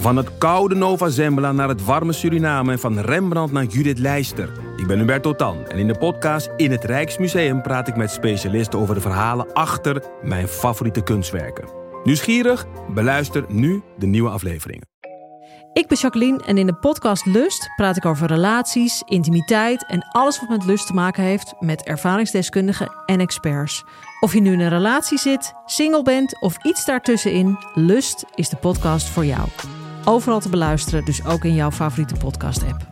[0.00, 4.52] Van het koude Nova Zembla naar het warme Suriname en van Rembrandt naar Judith Leister.
[4.76, 8.78] Ik ben Hubert Totan en in de podcast In het Rijksmuseum praat ik met specialisten
[8.78, 11.68] over de verhalen achter mijn favoriete kunstwerken.
[12.04, 12.66] Nieuwsgierig?
[12.94, 14.88] Beluister nu de nieuwe afleveringen.
[15.72, 20.40] Ik ben Jacqueline en in de podcast Lust praat ik over relaties, intimiteit en alles
[20.40, 23.84] wat met lust te maken heeft met ervaringsdeskundigen en experts.
[24.20, 28.56] Of je nu in een relatie zit, single bent of iets daartussenin, Lust is de
[28.56, 29.48] podcast voor jou.
[30.04, 32.88] Overal te beluisteren, dus ook in jouw favoriete podcast-app.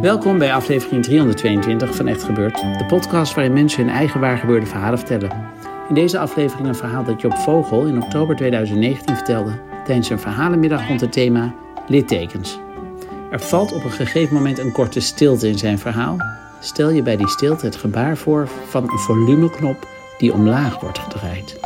[0.00, 4.98] Welkom bij aflevering 322 van Echt Gebeurd, de podcast waarin mensen hun eigen waargebeurde verhalen
[4.98, 5.30] vertellen.
[5.88, 9.52] In deze aflevering een verhaal dat Job Vogel in oktober 2019 vertelde
[9.84, 11.54] tijdens een verhalenmiddag rond het thema
[11.86, 12.58] littekens.
[13.30, 16.16] Er valt op een gegeven moment een korte stilte in zijn verhaal.
[16.60, 21.60] Stel je bij die stilte het gebaar voor van een volumeknop die omlaag wordt gedraaid.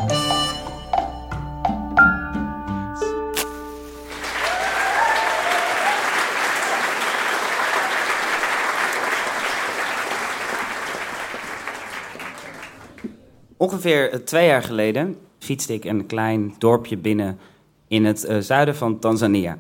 [13.57, 17.39] Ongeveer eh, twee jaar geleden fietste ik een klein dorpje binnen
[17.89, 19.59] in het uh, zuiden van Tanzania.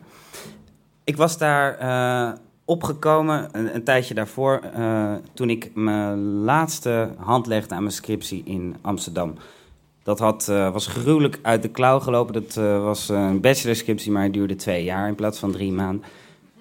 [1.04, 7.46] Ik was daar uh, opgekomen een, een, tijdje daarvoor, uh, toen ik mijn laatste hand
[7.46, 9.34] legde aan mijn scriptie in Amsterdam.
[10.02, 12.34] Dat had, was gruwelijk uit de klauw gelopen.
[12.34, 16.04] Dat was een bachelorscriptie, maar het duurde twee jaar in plaats van drie maanden.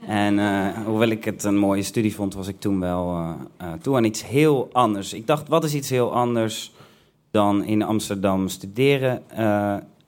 [0.07, 0.39] En
[0.85, 3.35] hoewel ik het een mooie studie vond, was ik toen wel
[3.81, 5.13] toe aan iets heel anders.
[5.13, 6.71] Ik dacht, wat is iets heel anders
[7.31, 9.23] dan in Amsterdam studeren,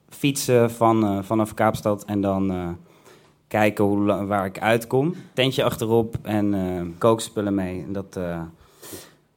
[0.08, 2.76] fietsen van, vanaf Kaapstad en dan
[3.48, 5.14] kijken waar ik uitkom.
[5.34, 7.82] Tentje achterop en kookspullen mee.
[7.82, 8.18] En dat,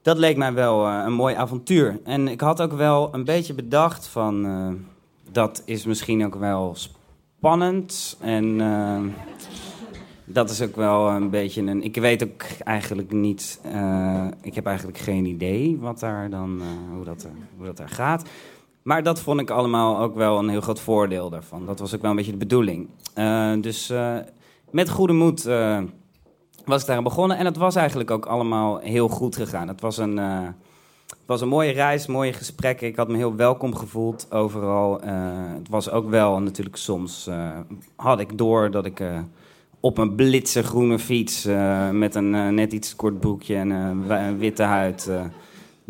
[0.01, 1.99] dat leek mij wel een mooi avontuur.
[2.03, 4.47] En ik had ook wel een beetje bedacht van...
[5.31, 6.75] dat is misschien ook wel
[7.37, 8.57] spannend en
[10.31, 11.83] dat is ook wel een beetje een.
[11.83, 13.61] Ik weet ook eigenlijk niet.
[14.41, 16.61] Ik heb eigenlijk geen idee wat daar dan,
[16.95, 17.27] hoe, dat,
[17.57, 18.23] hoe dat daar gaat.
[18.81, 21.65] Maar dat vond ik allemaal ook wel een heel groot voordeel daarvan.
[21.65, 22.87] Dat was ook wel een beetje de bedoeling.
[23.15, 23.93] Uh, dus
[24.71, 25.43] met goede moed
[26.65, 27.37] was ik daar begonnen.
[27.37, 29.67] En het was eigenlijk ook allemaal heel goed gegaan.
[29.67, 32.87] Het was een, het was een mooie reis, mooie gesprekken.
[32.87, 35.01] Ik had me heel welkom gevoeld overal.
[35.57, 37.29] het was ook wel natuurlijk soms.
[37.95, 39.03] had ik door dat ik
[39.79, 41.47] op een blitse groene fiets
[41.91, 45.11] met een net iets kort broekje en witte huid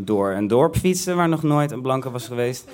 [0.06, 2.72] door een dorp fietsen waar nog nooit een blanke was geweest.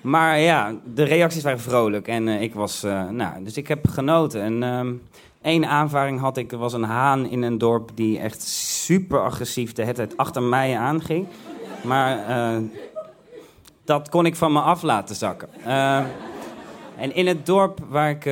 [0.00, 4.62] Maar ja, de reacties waren vrolijk en ik was, nou, dus ik heb genoten.
[4.62, 4.62] En
[5.42, 9.72] ehm, aanvaring had ik, er was een haan in een dorp die echt super agressief
[9.72, 11.26] de hele tijd achter mij aanging.
[11.84, 12.24] Maar
[13.84, 15.48] dat kon ik van me af laten zakken.
[16.96, 18.24] En in het dorp waar ik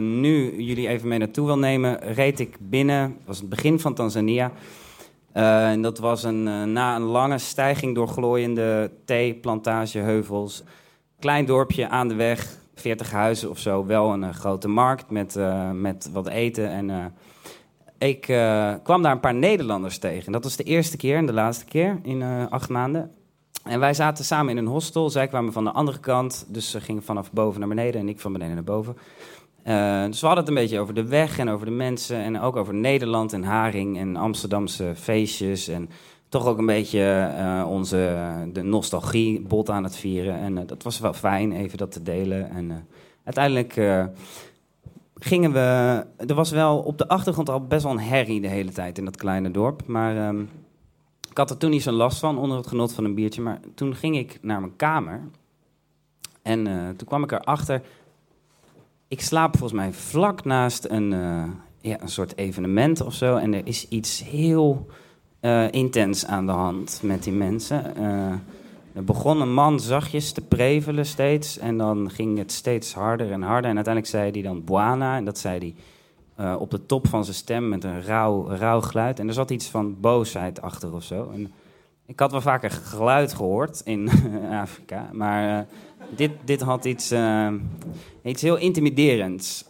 [0.00, 3.08] nu jullie even mee naartoe wil nemen, reed ik binnen.
[3.08, 4.52] Dat was het begin van Tanzania.
[5.34, 10.62] Uh, en dat was een, uh, na een lange stijging door glooiende theeplantageheuvels.
[11.18, 13.86] Klein dorpje aan de weg, 40 huizen of zo.
[13.86, 15.38] Wel een grote markt met,
[15.72, 16.68] met wat eten.
[16.68, 17.14] En
[17.98, 18.20] ik
[18.82, 20.32] kwam daar een paar Nederlanders tegen.
[20.32, 23.10] Dat was de eerste keer en de laatste keer in acht maanden.
[23.64, 25.10] En wij zaten samen in een hostel.
[25.10, 26.46] Zij kwamen van de andere kant.
[26.48, 28.96] Dus ze gingen vanaf boven naar beneden en ik van beneden naar boven.
[29.64, 32.16] Uh, dus we hadden het een beetje over de weg en over de mensen.
[32.16, 35.68] En ook over Nederland en Haring en Amsterdamse feestjes.
[35.68, 35.88] En
[36.28, 38.16] toch ook een beetje uh, onze
[38.52, 40.38] de nostalgie bot aan het vieren.
[40.38, 42.50] En dat was wel fijn, even dat te delen.
[42.50, 42.86] En
[43.24, 43.72] uiteindelijk
[45.14, 46.04] gingen we...
[46.16, 49.04] Er was wel op de achtergrond al best wel een herrie de hele tijd in
[49.04, 49.86] dat kleine dorp.
[49.86, 50.28] Maar...
[50.28, 50.48] Um,
[51.30, 53.42] ik had er toen niet zo'n last van, onder het genot van een biertje.
[53.42, 55.20] Maar toen ging ik naar mijn kamer.
[56.42, 56.64] En
[56.96, 57.82] toen kwam ik erachter.
[59.14, 61.44] Ik slaap volgens mij vlak naast een, uh,
[61.80, 63.36] ja, een soort evenement of zo.
[63.36, 64.86] En er is iets heel
[65.40, 67.96] uh, intens aan de hand met die mensen.
[68.94, 71.58] er begon een man zachtjes te prevelen steeds.
[71.58, 73.70] En dan ging het steeds harder en harder.
[73.70, 75.16] En uiteindelijk zei hij dan Buana.
[75.16, 75.74] En dat zei
[76.36, 79.18] hij op de top van zijn stem met een rauw, rauw geluid.
[79.18, 81.30] En er zat iets van boosheid achter of zo.
[81.34, 81.52] En
[82.06, 84.10] ik had wel vaker geluid gehoord in
[84.62, 85.66] Afrika, maar uh,
[86.16, 87.52] dit, dit had iets, uh,
[88.22, 89.64] iets heel intimiderends.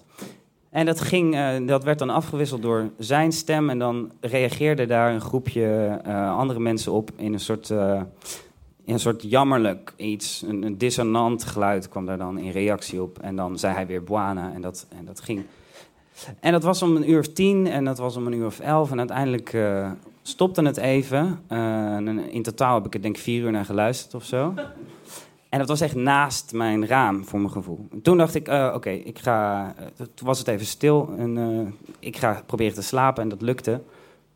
[0.70, 1.36] En dat, ging,
[1.66, 3.70] dat werd dan afgewisseld door zijn stem.
[3.70, 6.00] En dan reageerde daar een groepje
[6.36, 10.44] andere mensen op in een soort, in een soort jammerlijk iets.
[10.48, 13.18] Een, een, dissonant geluid kwam daar dan in reactie op.
[13.18, 14.52] En dan zei hij weer Buana.
[14.54, 15.44] En dat, en dat ging
[16.40, 18.60] En dat was om een uur of tien en dat was om een uur of
[18.60, 18.90] elf.
[18.90, 19.52] En uiteindelijk
[20.26, 21.40] stopte het even.
[21.48, 24.54] Uh, in totaal heb ik er denk ik vier uur naar geluisterd of zo.
[25.48, 27.86] En dat was echt naast mijn raam, voor mijn gevoel.
[27.90, 29.74] En toen dacht ik, uh, oké, ik ga...
[29.96, 33.82] toen was het even stil en ik ga proberen te slapen en dat lukte.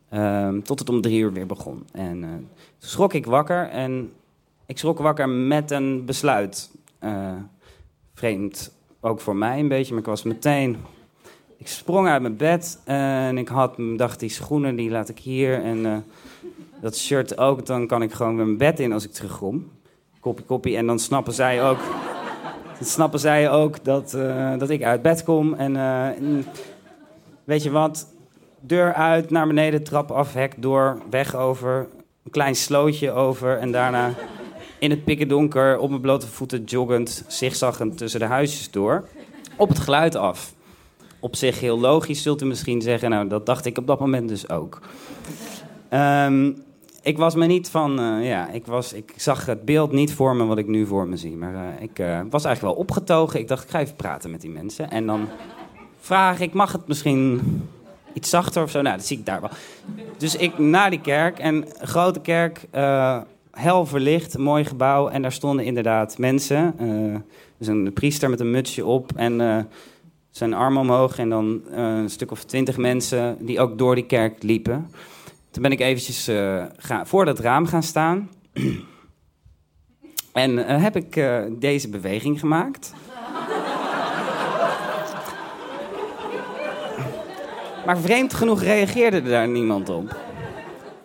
[0.09, 1.87] Ehm, tot het om drie uur weer begon.
[1.93, 2.21] En
[2.79, 4.13] toen schrok ik wakker en
[4.67, 6.71] ik schrok wakker met een besluit.
[8.15, 10.77] vreemd, ook voor mij een beetje, maar ik was meteen
[11.59, 15.63] ik sprong uit mijn bed en ik had, dacht, die schoenen die laat ik hier.
[15.63, 15.97] En uh,
[16.81, 19.71] dat shirt ook, dan kan ik gewoon weer mijn bed in als ik terugkom.
[20.21, 20.77] Koppie, koppie.
[20.77, 21.79] En dan snappen zij ook,
[22.79, 25.55] dan snappen zij ook dat, uh, dat ik uit bed kom.
[25.55, 26.09] En uh,
[27.45, 28.15] weet je wat,
[28.61, 31.89] deur uit, naar beneden, trap af, hek door, weg over.
[32.25, 34.15] Een klein slootje over en daarna
[34.79, 39.09] in het pikken donker, op mijn blote voeten joggend, zigzaggend tussen de huisjes door.
[39.57, 40.57] Op het geluid af
[41.21, 43.11] op zich heel logisch, zult u misschien zeggen.
[43.11, 44.81] Nou, dat dacht ik op dat moment dus ook.
[45.93, 46.57] Um,
[47.03, 50.37] ik was me niet van, uh, ja, ik, was, ik zag het beeld niet voor
[50.37, 51.37] me wat ik nu voor me zie.
[51.37, 53.41] Maar uh, ik uh, was eigenlijk wel opgetogen.
[53.41, 54.91] Ik dacht, ik ga even praten met die mensen.
[54.91, 55.29] En dan
[56.01, 57.41] vraag ik, mag het misschien
[58.13, 58.83] iets zachter of zo?
[58.83, 59.51] Nou, dat zie ik daar wel.
[60.17, 61.39] Dus ik naar die kerk.
[61.39, 62.67] En grote kerk,
[63.51, 65.09] hel verlicht, mooi gebouw.
[65.09, 66.75] En daar stonden inderdaad mensen.
[67.59, 69.13] dus een priester met een mutsje op.
[69.17, 69.69] En
[70.39, 74.07] zijn arm omhoog en dan uh, een stuk of twintig mensen die ook door die
[74.07, 74.91] kerk liepen.
[75.51, 78.31] Toen ben ik eventjes uh, ga, voor dat raam gaan staan.
[80.33, 81.27] en uh, heb ik
[81.59, 82.93] deze beweging gemaakt.
[87.87, 90.17] maar vreemd genoeg reageerde daar niemand op.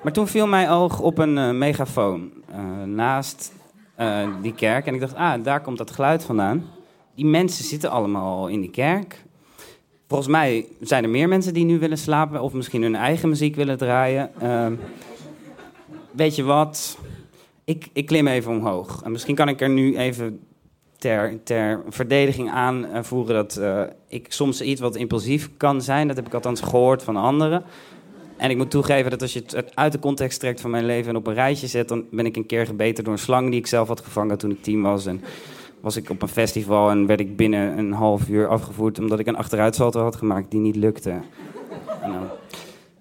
[0.03, 2.31] Maar toen viel mijn oog op een megafoon
[2.85, 3.53] naast
[4.41, 4.85] die kerk.
[4.85, 6.72] En ik dacht, ah, daar komt dat geluid vandaan
[7.15, 9.23] die mensen zitten allemaal in die kerk.
[10.07, 13.55] Volgens mij zijn er meer mensen die nu willen slapen of misschien hun eigen muziek
[13.55, 14.31] willen draaien.
[14.43, 14.67] Uh,
[16.11, 16.97] weet je wat?
[17.63, 19.01] Ik, ik klim even omhoog.
[19.03, 20.39] En misschien kan ik er nu even
[20.97, 26.07] ter, ter verdediging aanvoeren dat uh, ik soms iets wat impulsief kan zijn.
[26.07, 27.63] Dat heb ik althans gehoord van anderen.
[28.37, 31.09] En ik moet toegeven dat als je het uit de context trekt van mijn leven
[31.09, 33.59] en op een rijtje zet, dan ben ik een keer gebeten door een slang die
[33.59, 35.05] ik zelf had gevangen toen ik tien was.
[35.05, 35.21] En
[35.83, 39.27] was ik op een festival en werd ik binnen een half uur afgevoerd omdat ik
[39.27, 41.13] een achteruitsalto had gemaakt die niet lukte.
[42.01, 42.25] Nou,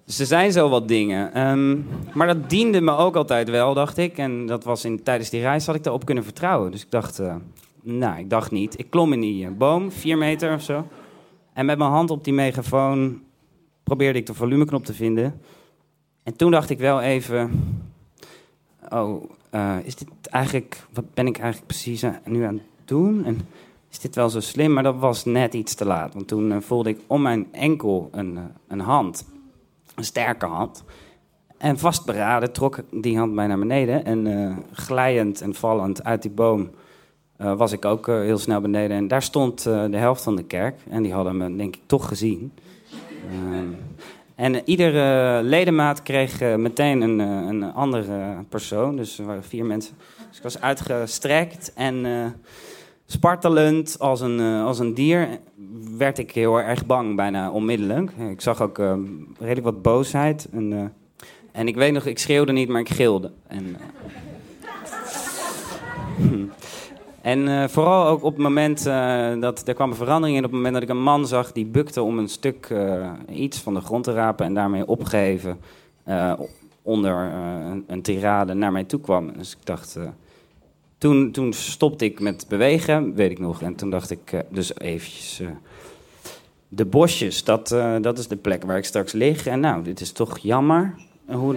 [0.05, 1.33] dus er zijn zo wat dingen.
[1.33, 1.77] Ehm,
[2.13, 4.17] maar dat diende me ook altijd wel, dacht ik.
[4.17, 6.71] En dat was in, tijdens die reis had ik daarop kunnen vertrouwen.
[6.71, 7.35] Dus ik dacht, uh,
[7.81, 8.79] nou, ik dacht niet.
[8.79, 10.87] Ik klom in die uh, boom, vier meter of zo.
[11.53, 13.21] En met mijn hand op die megafoon
[13.83, 15.41] probeerde ik de volumeknop te vinden.
[16.23, 17.51] En toen dacht ik wel even,
[18.89, 23.25] oh, uh, is dit eigenlijk, wat ben ik eigenlijk precies nu aan doen?
[23.25, 23.47] En
[23.93, 24.73] is dit wel zo slim?
[24.73, 26.13] Maar dat was net iets te laat.
[26.13, 29.25] Want toen uh, voelde ik om mijn enkel een, uh, een hand,
[29.95, 30.83] een sterke hand.
[31.57, 34.05] En vastberaden trok die hand mij naar beneden.
[34.05, 36.69] En uh, glijend en vallend uit die boom
[37.37, 38.97] was ik ook heel snel beneden.
[38.97, 40.79] En daar stond de helft van de kerk.
[40.89, 42.51] En die hadden me, denk ik, toch gezien.
[43.31, 43.67] Ehm,
[44.35, 48.95] en iedere ledemaat kreeg meteen een, een andere persoon.
[48.95, 49.95] Dus er waren vier mensen.
[50.33, 52.05] Dus ik was uitgestrekt en
[53.05, 55.27] spartelend als een, uh, als een dier,
[55.97, 58.11] werd ik heel erg bang, bijna onmiddellijk.
[58.11, 58.93] Ik zag ook uh,
[59.39, 60.47] redelijk wat boosheid.
[60.51, 60.83] En, uh,
[61.51, 63.31] en ik weet nog, ik schreeuwde niet, maar ik gilde.
[63.47, 63.77] En,
[67.21, 68.83] en vooral ook op het moment
[69.41, 71.65] dat er kwam een verandering in, op het moment dat ik een man zag die
[71.65, 72.73] bukte om een stuk
[73.29, 75.59] iets van de grond te rapen en daarmee opgeven
[76.81, 79.33] onder een, een tirade naar mij toe kwam.
[79.37, 79.97] Dus ik dacht
[81.03, 83.61] toen, toen stopte ik met bewegen, weet ik nog.
[83.61, 85.39] En toen dacht ik, uh, dus eventjes...
[85.41, 85.49] Uh,
[86.67, 89.47] de bosjes, dat, uh, dat is de plek waar ik straks lig.
[89.47, 90.95] En nou, dit is toch jammer.
[91.25, 91.55] Hoe,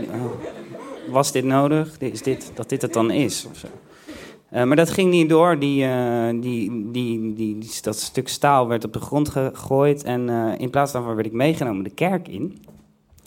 [1.10, 1.98] was dit nodig?
[1.98, 3.46] Is dit, dat dit het dan is?
[3.50, 3.64] Of
[4.50, 5.58] maar dat ging niet door.
[5.58, 5.86] Die,
[6.40, 10.04] die, die, die, dat stuk staal werd op de grond gegooid.
[10.04, 12.58] En in plaats daarvan werd ik meegenomen de kerk in.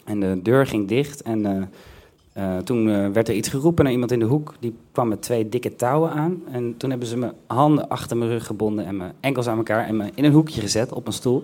[0.06, 1.22] En de deur ging dicht.
[1.22, 1.72] En
[2.38, 4.54] uh, toen uh, werd er iets geroepen naar iemand in de hoek.
[4.60, 6.42] Die kwam met twee dikke touwen aan.
[6.52, 9.86] En toen hebben ze mijn handen achter mijn rug gebonden en mijn enkels aan elkaar
[9.86, 11.44] en me in een hoekje gezet op een stoel.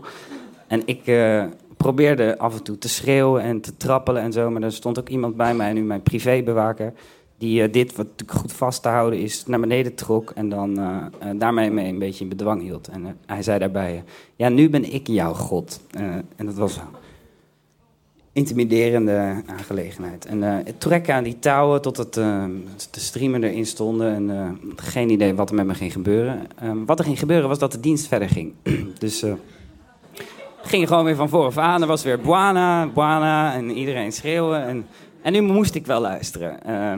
[0.67, 1.45] En ik uh,
[1.77, 4.49] probeerde af en toe te schreeuwen en te trappelen en zo.
[4.49, 6.93] Maar er stond ook iemand bij mij, nu mijn privébewaker.
[7.37, 10.31] Die dit, wat goed vast te houden is, naar beneden trok.
[10.35, 10.79] En dan
[11.35, 12.87] daarmee mee een beetje in bedwang hield.
[12.87, 14.03] En hij zei daarbij:
[14.35, 15.81] Ja, nu ben ik jouw God.
[16.35, 16.79] en dat was
[18.35, 20.25] intimiderende aangelegenheid.
[20.25, 22.43] En uh, het trekken aan die touwen tot het, uh,
[22.91, 24.13] de streamen erin stonden.
[24.13, 26.47] En uh, geen idee wat er met me ging gebeuren.
[26.59, 28.53] Ehm, wat er ging gebeuren was dat de dienst verder ging.
[28.99, 29.23] dus
[30.61, 31.81] ging gewoon weer van voren aan.
[31.81, 34.65] Er was weer Buana, Buana en iedereen schreeuwen.
[34.65, 34.85] En,
[35.21, 36.59] en nu moest ik wel luisteren.
[36.67, 36.93] Uh,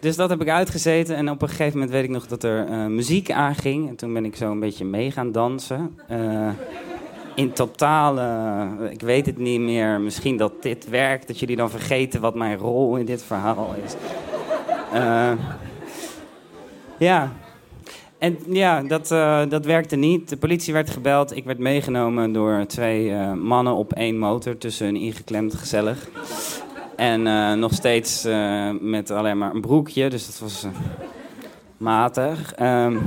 [0.00, 1.16] dus dat heb ik uitgezeten.
[1.16, 3.88] En op een gegeven moment weet ik nog dat er muziek aanging.
[3.88, 5.98] En toen ben ik zo een beetje mee gaan dansen.
[7.40, 10.00] In totaal, uh, ik weet het niet meer.
[10.00, 11.26] Misschien dat dit werkt.
[11.26, 13.94] Dat jullie dan vergeten wat mijn rol in dit verhaal is.
[16.98, 17.32] ja.
[18.18, 19.08] En ja, dat,
[19.50, 20.28] dat werkte niet.
[20.28, 21.36] De politie werd gebeld.
[21.36, 24.58] Ik werd meegenomen door twee mannen op één motor.
[24.58, 26.08] Tussen hun ingeklemd gezellig.
[26.96, 27.22] En
[27.58, 28.26] nog steeds
[28.80, 30.66] met alleen maar een broekje, dus dat was
[31.76, 32.60] matig.
[32.60, 33.00] Um,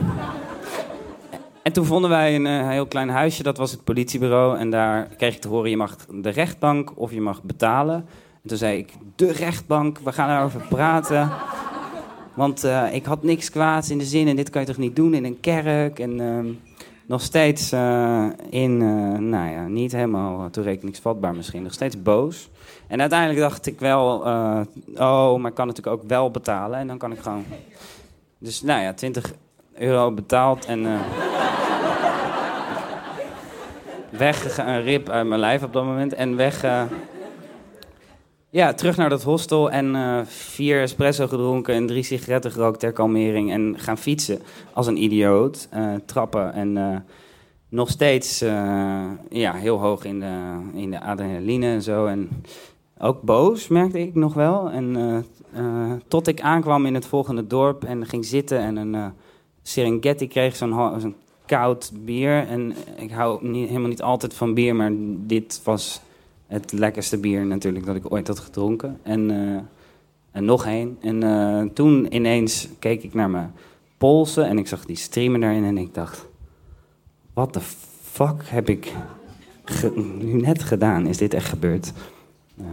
[1.63, 4.58] en toen vonden wij een heel klein huisje, dat was het politiebureau.
[4.58, 7.96] En daar kreeg ik te horen, je mag de rechtbank of je mag betalen.
[8.41, 11.32] En toen zei ik, de rechtbank, we gaan daarover praten.
[12.36, 15.13] Want ik had niks kwaads in de zin en dit kan je toch niet doen
[15.13, 16.00] in een kerk.
[16.00, 16.60] En um,
[17.05, 17.72] nog steeds
[18.50, 18.77] in,
[19.29, 22.50] nou ja, niet helemaal toerekeningsvatbaar misschien, nog steeds boos.
[22.88, 24.17] En uiteindelijk dacht ik wel,
[24.96, 26.79] oh, maar ik kan natuurlijk ook wel betalen.
[26.79, 27.46] En dan kan ik gewoon.
[28.38, 29.34] Dus nou ja, 20
[29.74, 30.86] euro betaald en.
[34.24, 36.13] Weggegaan, een rip uit mijn lijf op dat moment.
[36.13, 36.65] En weg.
[38.50, 42.92] Ja, terug naar dat hostel en uh, vier espresso gedronken en drie sigaretten gerookt ter
[42.92, 43.51] kalmering.
[43.51, 44.42] En gaan fietsen
[44.74, 45.70] als een idioot.
[46.06, 47.06] trappen en
[47.70, 48.39] nog steeds
[49.30, 52.06] ja, heel hoog in de, in de adrenaline en zo.
[52.06, 52.30] En
[52.98, 54.70] ook boos, merkte ik nog wel.
[54.70, 55.25] En
[56.08, 59.13] tot ik aankwam in het volgende dorp en ging zitten en een
[59.62, 61.13] Serengeti kreeg, zo'n zo
[61.54, 62.48] koud bier.
[62.48, 66.02] En ik hou niet, helemaal niet altijd van bier, maar dit was
[66.48, 69.00] het lekkerste bier natuurlijk dat ik ooit had gedronken.
[69.04, 69.32] En,
[70.32, 70.98] en nog één.
[71.02, 73.54] En toen ineens keek ik naar mijn
[73.98, 76.26] polsen en ik zag die streamen daarin en ik dacht...
[77.34, 77.62] Wat de
[78.02, 78.94] fuck heb ik
[79.96, 81.08] nu net gedaan?
[81.08, 81.94] Is dit echt gebeurd?
[82.56, 82.66] Ja.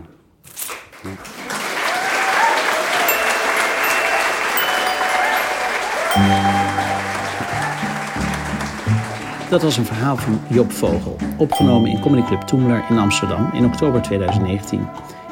[9.50, 13.64] Dat was een verhaal van Job Vogel, opgenomen in Comedy Club Toemler in Amsterdam in
[13.64, 14.88] oktober 2019.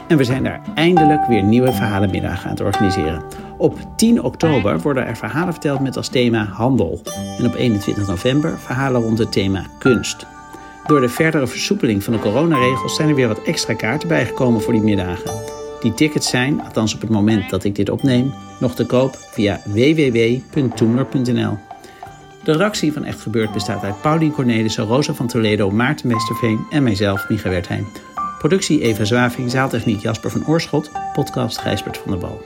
[0.08, 3.22] En we zijn daar eindelijk weer nieuwe verhalenmiddagen aan het organiseren.
[3.56, 7.00] Op 10 oktober worden er verhalen verteld met als thema handel.
[7.38, 10.26] En op 21 november verhalen rond het thema kunst.
[10.86, 14.72] Door de verdere versoepeling van de coronaregels zijn er weer wat extra kaarten bijgekomen voor
[14.72, 15.30] die middagen.
[15.80, 19.60] Die tickets zijn, althans op het moment dat ik dit opneem, nog te koop via
[19.64, 21.67] www.toemler.nl.
[22.48, 26.82] De redactie van Echt Gebeurd bestaat uit Paulien Cornelissen, Rosa van Toledo, Maarten Westerveen en
[26.82, 27.86] mijzelf, Micha Wertheim.
[28.38, 32.42] Productie Eva Zwaving, zaaltechniek Jasper van Oorschot, podcast Gijsbert van der Bal.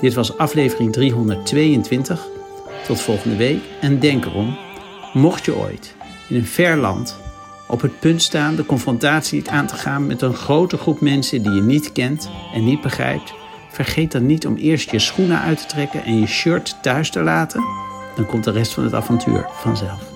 [0.00, 2.26] Dit was aflevering 322.
[2.86, 4.56] Tot volgende week en denk erom,
[5.12, 5.94] mocht je ooit
[6.28, 7.20] in een ver land
[7.68, 11.52] op het punt staan de confrontatie aan te gaan met een grote groep mensen die
[11.52, 13.34] je niet kent en niet begrijpt,
[13.70, 17.22] vergeet dan niet om eerst je schoenen uit te trekken en je shirt thuis te
[17.22, 17.85] laten.
[18.16, 20.15] Dan komt de rest van het avontuur vanzelf.